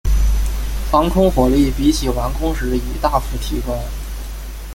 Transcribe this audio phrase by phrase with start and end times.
[0.89, 3.77] 防空火力比起完工时已大幅提高。